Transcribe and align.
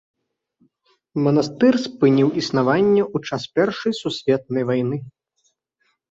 Манастыр 1.25 1.75
спыніў 1.85 2.29
існаванне 2.41 3.03
ў 3.15 3.33
час 3.33 3.43
першай 3.59 3.93
сусветнай 4.01 4.63
вайны. 4.71 4.97